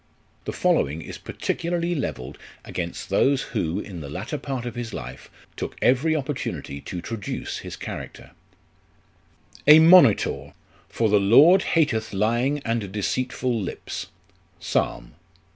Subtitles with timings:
[0.45, 5.29] The following is particularly levelled against those who, in the latter part of his life,
[5.55, 8.31] took every opportunity to traduce his character:
[9.67, 10.55] "A MONIXOE."
[10.89, 14.07] 'For the Lord hateth lying and deceitful lips.'
[14.59, 15.13] Psalm.